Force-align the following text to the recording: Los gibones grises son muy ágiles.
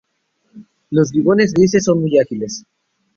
Los 0.89 1.11
gibones 1.11 1.53
grises 1.53 1.83
son 1.83 2.01
muy 2.01 2.17
ágiles. 2.17 2.65